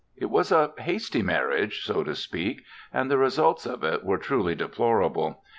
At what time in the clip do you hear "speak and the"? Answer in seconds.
2.15-3.19